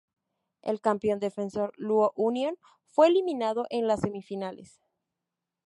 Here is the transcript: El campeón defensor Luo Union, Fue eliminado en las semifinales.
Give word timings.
El 0.63 0.81
campeón 0.81 1.19
defensor 1.19 1.73
Luo 1.77 2.11
Union, 2.15 2.57
Fue 2.87 3.05
eliminado 3.07 3.67
en 3.69 3.85
las 3.85 3.99
semifinales. 3.99 4.81